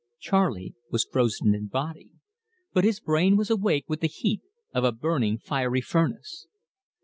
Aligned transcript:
Charley 0.17 0.73
was 0.89 1.03
frozen 1.05 1.53
in 1.53 1.67
body, 1.67 2.09
but 2.73 2.83
his 2.83 2.99
brain 2.99 3.37
was 3.37 3.51
awake 3.51 3.85
with 3.87 3.99
the 3.99 4.07
heat 4.07 4.41
of 4.73 4.83
"a 4.83 4.91
burning 4.91 5.37
fiery 5.37 5.81
furnace." 5.81 6.47